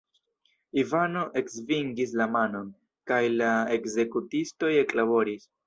[0.83, 2.73] Ivano eksvingis la manon,
[3.13, 5.49] kaj la ekzekutistoj eklaboris.